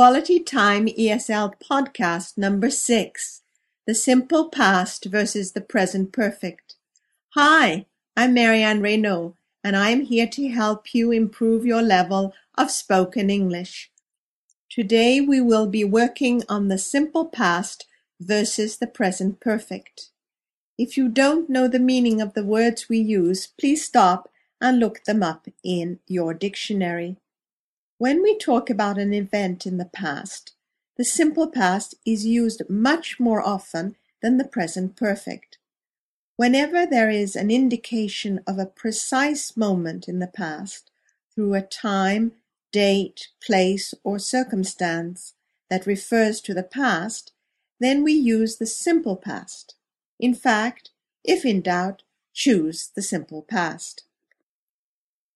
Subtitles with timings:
[0.00, 3.42] Quality Time ESL Podcast Number 6
[3.86, 6.76] The Simple Past versus the Present Perfect.
[7.34, 7.84] Hi,
[8.16, 13.28] I'm Marianne Reynaud, and I am here to help you improve your level of spoken
[13.28, 13.90] English.
[14.70, 17.84] Today we will be working on the simple past
[18.18, 20.08] versus the present perfect.
[20.78, 24.30] If you don't know the meaning of the words we use, please stop
[24.62, 27.18] and look them up in your dictionary.
[28.00, 30.54] When we talk about an event in the past,
[30.96, 35.58] the simple past is used much more often than the present perfect.
[36.36, 40.90] Whenever there is an indication of a precise moment in the past
[41.34, 42.32] through a time,
[42.72, 45.34] date, place, or circumstance
[45.68, 47.32] that refers to the past,
[47.80, 49.74] then we use the simple past.
[50.18, 50.88] In fact,
[51.22, 54.04] if in doubt, choose the simple past.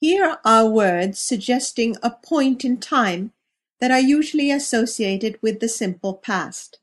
[0.00, 3.32] Here are words suggesting a point in time
[3.80, 6.78] that are usually associated with the simple past.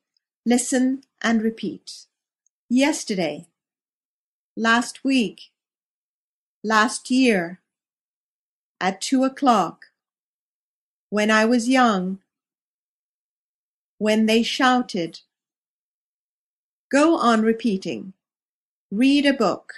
[0.45, 2.05] Listen and repeat.
[2.69, 3.47] Yesterday,
[4.55, 5.49] last week,
[6.63, 7.59] last year,
[8.79, 9.85] at two o'clock,
[11.09, 12.19] when I was young,
[13.97, 15.21] when they shouted.
[16.91, 18.13] Go on repeating.
[18.91, 19.73] Read a book.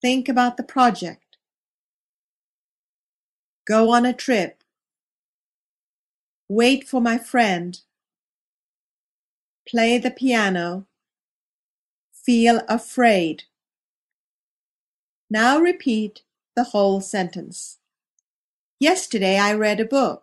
[0.00, 1.25] Think about the project.
[3.66, 4.62] Go on a trip.
[6.48, 7.80] Wait for my friend.
[9.68, 10.86] Play the piano.
[12.12, 13.44] Feel afraid.
[15.28, 16.22] Now repeat
[16.54, 17.78] the whole sentence.
[18.78, 20.22] Yesterday I read a book.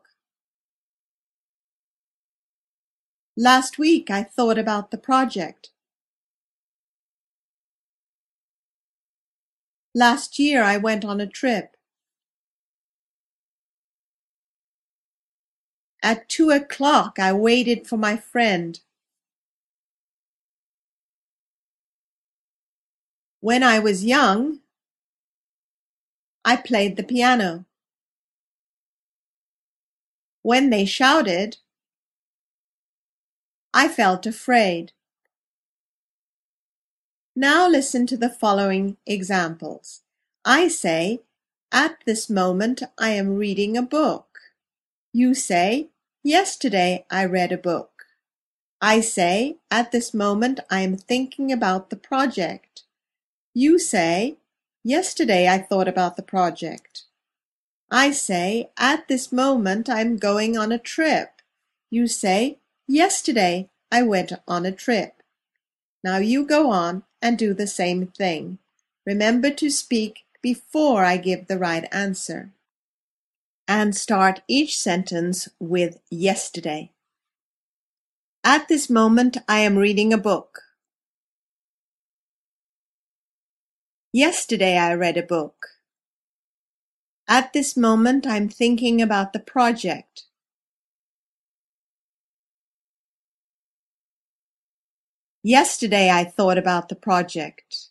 [3.35, 5.71] Last week I thought about the project.
[9.93, 11.75] Last year I went on a trip.
[16.03, 18.77] At two o'clock I waited for my friend.
[23.39, 24.59] When I was young,
[26.43, 27.63] I played the piano.
[30.41, 31.57] When they shouted,
[33.73, 34.91] I felt afraid.
[37.33, 40.01] Now listen to the following examples.
[40.43, 41.21] I say,
[41.71, 44.39] at this moment I am reading a book.
[45.13, 45.89] You say,
[46.25, 48.05] Yesterday I read a book.
[48.81, 52.83] I say, at this moment I am thinking about the project.
[53.53, 54.37] You say,
[54.85, 57.03] yesterday I thought about the project.
[57.91, 61.41] I say, at this moment I am going on a trip.
[61.89, 65.23] You say, yesterday I went on a trip.
[66.05, 68.59] Now you go on and do the same thing.
[69.05, 72.53] Remember to speak before I give the right answer
[73.73, 76.91] and start each sentence with yesterday.
[78.43, 80.61] At this moment I am reading a book.
[84.11, 85.69] Yesterday I read a book.
[87.27, 90.25] At this moment I'm thinking about the project.
[95.41, 97.87] Yesterday I thought about the project.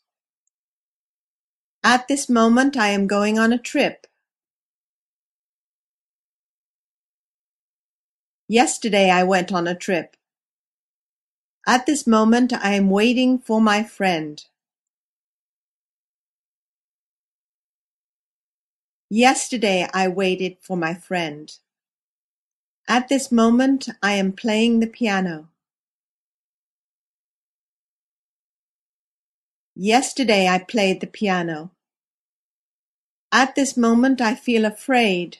[1.83, 4.07] At this moment I am going on a trip.
[8.53, 10.15] Yesterday I went on a trip.
[11.67, 14.45] At this moment I am waiting for my friend.
[19.09, 21.51] Yesterday I waited for my friend.
[22.87, 25.49] At this moment I am playing the piano.
[29.75, 31.71] Yesterday I played the piano.
[33.33, 35.39] At this moment I feel afraid.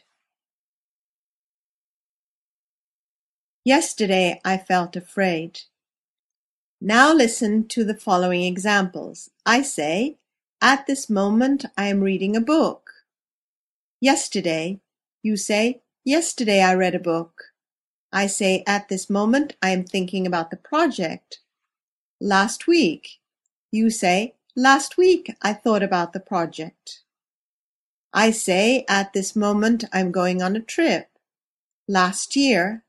[3.65, 5.61] Yesterday I felt afraid.
[6.81, 9.31] Now listen to the following examples.
[9.47, 10.19] I say,
[10.61, 12.91] at this moment I am reading a book.
[14.01, 14.81] Yesterday,
[15.23, 17.53] you say, yesterday I read a book.
[18.13, 21.39] I say, at this moment I am thinking about the project.
[22.21, 23.21] Last week,
[23.71, 27.03] you say, last week I thought about the project.
[28.13, 31.11] I say, at this moment I'm going on a trip.
[31.87, 32.83] Last year,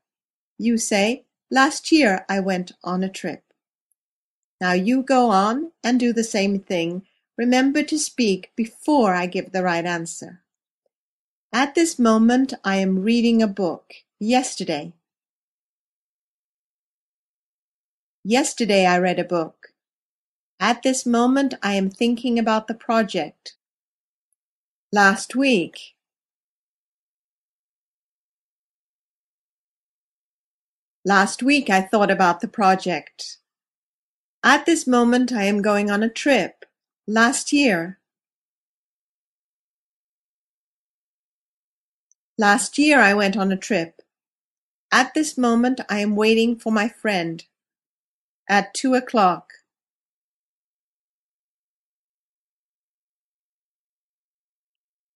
[0.58, 3.42] you say, last year I went on a trip.
[4.60, 7.02] Now you go on and do the same thing.
[7.36, 10.42] Remember to speak before I give the right answer.
[11.52, 13.94] At this moment I am reading a book.
[14.18, 14.92] Yesterday.
[18.24, 19.68] Yesterday I read a book.
[20.60, 23.54] At this moment I am thinking about the project.
[24.92, 25.93] Last week.
[31.06, 33.36] Last week I thought about the project.
[34.42, 36.64] At this moment I am going on a trip.
[37.06, 37.98] Last year.
[42.38, 44.00] Last year I went on a trip.
[44.90, 47.44] At this moment I am waiting for my friend.
[48.48, 49.52] At two o'clock.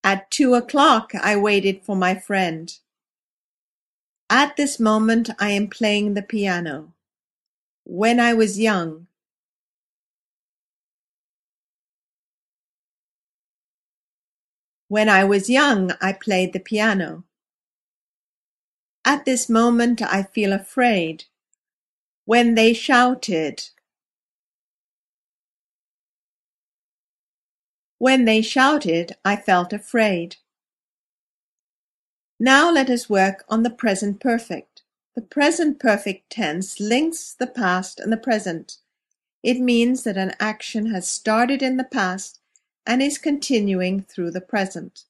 [0.04, 2.70] At two o'clock I waited for my friend.
[4.30, 6.92] At this moment I am playing the piano.
[7.84, 9.06] When I was young.
[14.88, 17.24] When I was young I played the piano.
[19.02, 21.24] At this moment I feel afraid.
[22.26, 23.70] When they shouted.
[27.96, 30.36] When they shouted I felt afraid.
[32.40, 34.82] Now let us work on the present perfect.
[35.16, 38.76] The present perfect tense links the past and the present.
[39.42, 42.38] It means that an action has started in the past
[42.86, 45.04] and is continuing through the present.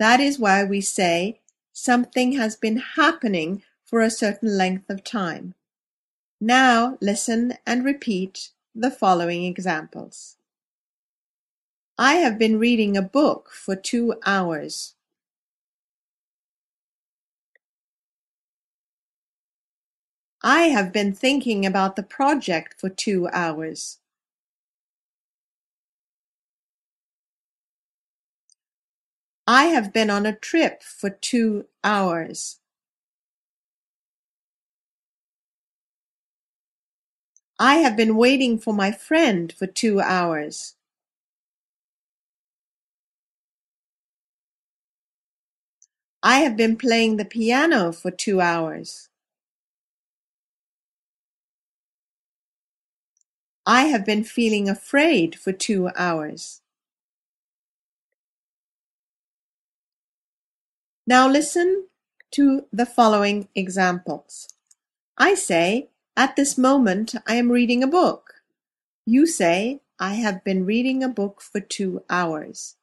[0.00, 1.40] That is why we say
[1.72, 5.54] something has been happening for a certain length of time.
[6.40, 10.36] Now listen and repeat the following examples.
[11.96, 14.95] I have been reading a book for two hours.
[20.48, 23.98] I have been thinking about the project for two hours.
[29.48, 32.60] I have been on a trip for two hours.
[37.58, 40.76] I have been waiting for my friend for two hours.
[46.22, 49.08] I have been playing the piano for two hours.
[53.68, 56.62] I have been feeling afraid for two hours.
[61.04, 61.88] Now listen
[62.32, 64.48] to the following examples.
[65.18, 68.34] I say, at this moment I am reading a book.
[69.04, 72.76] You say, I have been reading a book for two hours.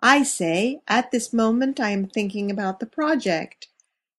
[0.00, 3.66] I say, at this moment I am thinking about the project.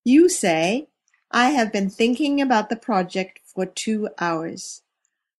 [0.04, 0.88] You say,
[1.30, 4.82] I have been thinking about the project for two hours.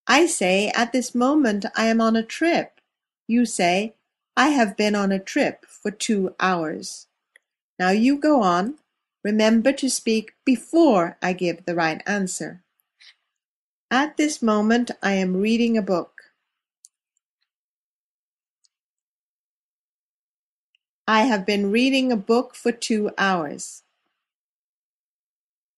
[0.06, 2.80] I say, at this moment I am on a trip.
[3.26, 3.94] You say,
[4.36, 7.06] I have been on a trip for two hours.
[7.78, 8.76] Now you go on.
[9.22, 12.62] Remember to speak before I give the right answer.
[13.90, 16.14] At this moment I am reading a book.
[21.06, 23.82] I have been reading a book for two hours.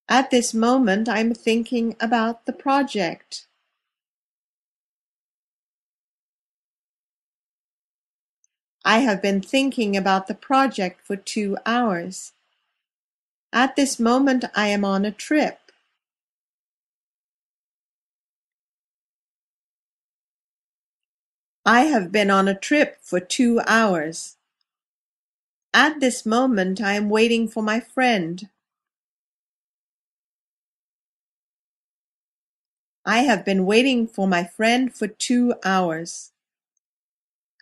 [0.09, 3.46] At this moment I'm thinking about the project.
[8.89, 12.33] I have been thinking about the project for two hours.
[13.53, 15.73] At this moment I am on a trip.
[21.65, 24.37] I have been on a trip for two hours.
[25.75, 28.49] At this moment I am waiting for my friend.
[33.05, 36.31] I have been waiting for my friend for two hours.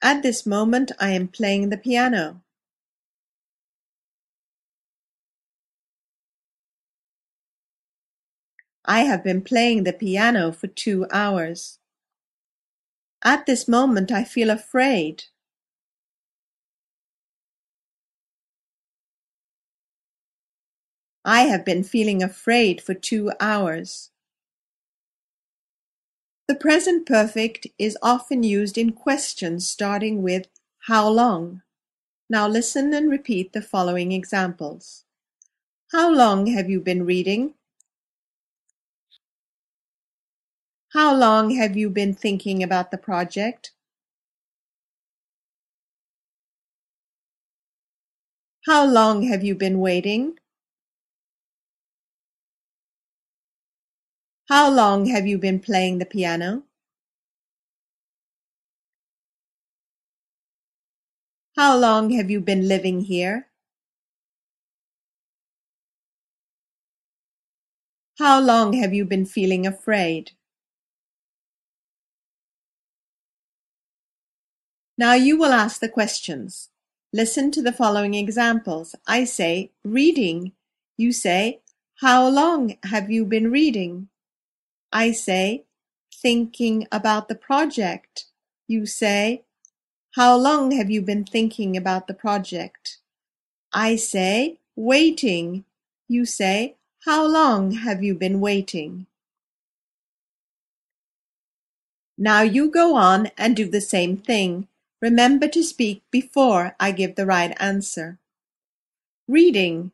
[0.04, 2.42] At this moment I am playing the piano.
[8.84, 11.78] I have been playing the piano for two hours.
[13.24, 15.24] At this moment I feel afraid.
[21.24, 24.10] I have been feeling afraid for two hours.
[26.46, 30.48] The present perfect is often used in questions starting with
[30.86, 31.62] "How long?"
[32.30, 35.04] Now listen and repeat the following examples.
[35.92, 37.54] How long have you been reading?
[40.94, 43.72] How long have you been thinking about the project?
[48.66, 50.38] How long have you been waiting?
[54.54, 56.62] How long have you been playing the piano?
[61.56, 63.48] How long have you been living here?
[68.20, 70.30] How long have you been feeling afraid?
[74.96, 76.68] Now you will ask the questions.
[77.12, 78.94] Listen to the following examples.
[79.04, 80.52] I say reading.
[80.96, 81.60] You say
[81.96, 84.10] How long have you been reading?
[84.94, 85.64] I say,
[86.14, 88.26] thinking about the project.
[88.68, 89.42] You say,
[90.12, 92.98] how long have you been thinking about the project?
[93.72, 95.64] I say, waiting.
[96.06, 99.06] You say, how long have you been waiting?
[102.16, 104.68] Now you go on and do the same thing.
[105.02, 108.18] Remember to speak before I give the right answer.
[109.26, 109.90] Reading.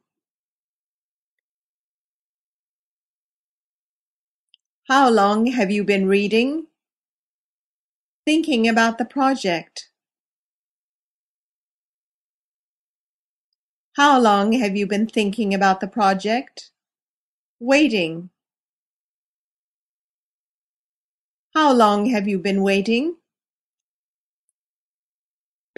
[4.91, 6.67] How long have you been reading?
[8.27, 9.89] Thinking about the project.
[13.93, 16.73] How long have you been thinking about the project?
[17.61, 18.31] Waiting.
[21.55, 23.15] How long have you been waiting?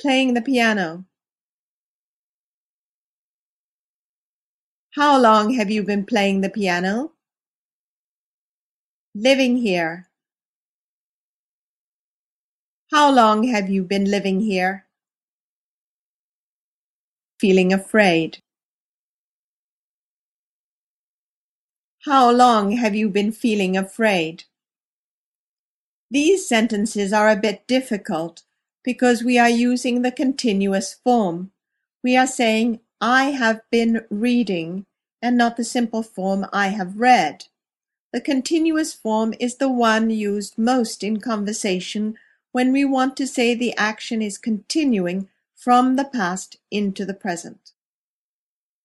[0.00, 1.04] Playing the piano.
[4.95, 7.12] How long have you been playing the piano?
[9.14, 10.09] Living here.
[12.90, 14.87] How long have you been living here?
[17.38, 18.38] Feeling afraid.
[22.07, 24.45] How long have you been feeling afraid?
[26.11, 28.45] These sentences are a bit difficult
[28.83, 31.52] because we are using the continuous form.
[32.02, 34.87] We are saying, I have been reading,
[35.21, 37.45] and not the simple form, I have read.
[38.12, 42.16] The continuous form is the one used most in conversation
[42.52, 47.73] when we want to say the action is continuing from the past into the present.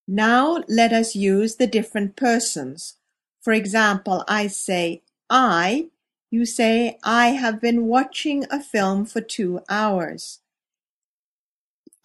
[0.08, 2.96] Now let us use the different persons.
[3.42, 5.90] For example, I say I,
[6.32, 10.40] you say I have been watching a film for two hours.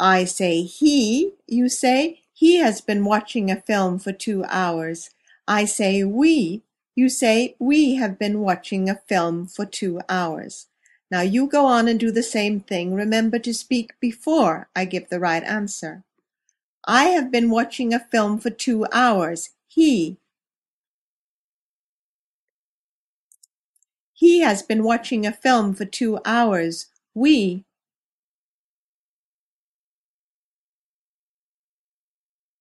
[0.00, 5.10] I say he, you say he has been watching a film for two hours.
[5.46, 6.62] I say we,
[6.94, 10.66] you say, we have been watching a film for two hours.
[11.10, 12.94] Now you go on and do the same thing.
[12.94, 16.04] Remember to speak before I give the right answer.
[16.86, 19.50] I have been watching a film for two hours.
[19.68, 20.18] He.
[24.12, 26.86] He has been watching a film for two hours.
[27.14, 27.64] We.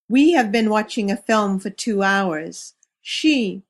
[0.09, 2.73] We have been watching a film for two hours.
[3.01, 3.63] She.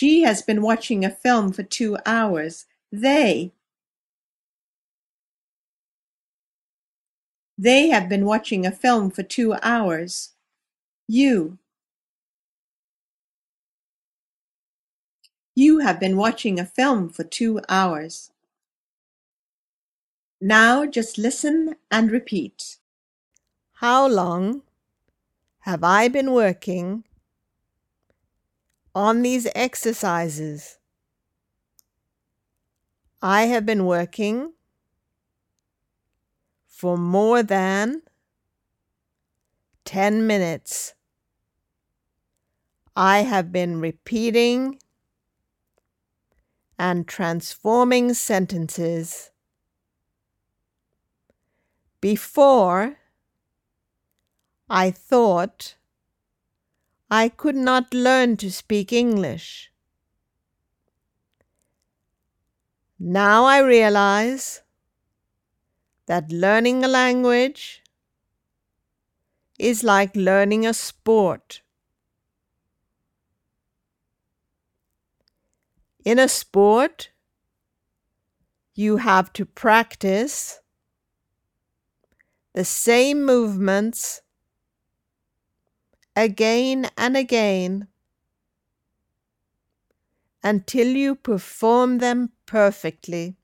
[0.00, 2.64] She has been watching a film for two hours.
[2.90, 3.52] They
[7.58, 10.30] They have been watching a film for two hours.
[11.06, 11.58] You
[15.54, 18.30] You have been watching a film for two hours.
[20.40, 22.78] Now just listen and repeat.
[23.84, 24.62] How long
[25.68, 27.04] have I been working
[28.94, 30.78] on these exercises.
[33.22, 34.54] I have been working
[36.66, 38.02] for more than
[39.84, 40.94] 10 minutes.
[42.96, 44.78] I have been repeating
[46.78, 49.30] and transforming sentences.
[52.00, 52.96] Before,
[54.70, 55.76] I thought
[57.10, 59.72] I could not learn to speak English.
[63.00, 64.62] Now I realize
[66.06, 67.82] that learning a language
[69.58, 71.62] is like learning a sport.
[76.04, 77.10] In a sport,
[78.74, 80.60] you have to practice
[82.54, 84.22] the same movements
[86.16, 87.88] again and again
[90.42, 93.36] until you perform them perfectly.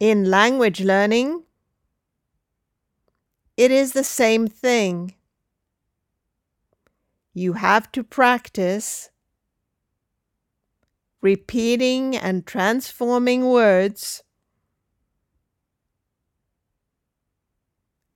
[0.00, 1.44] In language learning,
[3.56, 5.14] it is the same thing.
[7.32, 9.10] You have to practice
[11.20, 14.22] repeating and transforming words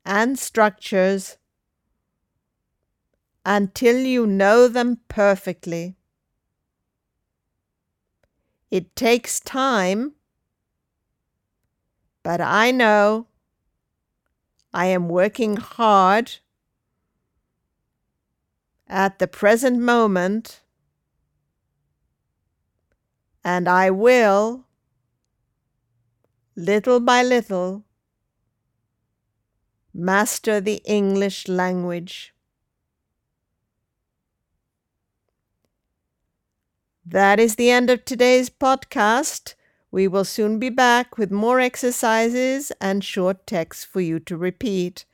[0.09, 1.37] and structures
[3.45, 5.97] until you know them perfectly.
[8.71, 10.15] It takes time,
[12.23, 13.27] but I know
[14.73, 16.37] I am working hard
[18.87, 20.62] at the present moment,
[23.45, 24.65] and I will
[26.57, 27.85] little by little,
[29.99, 32.33] master the English language.
[37.05, 39.55] That is the end of today's podcast.
[39.90, 45.05] We will soon be back with more exercises and short texts for you to repeat.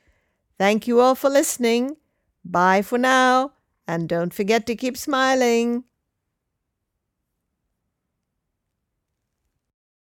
[0.59, 1.97] Thank you all for listening.
[2.45, 3.53] Bye for now,
[3.87, 5.85] and don't forget to keep smiling.